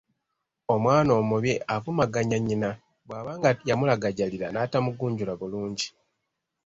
[0.73, 2.69] Omwana omubi avumaganya nnyina
[3.05, 5.87] bw’abanga yamulagajjalira n’atamugunjula bulungi.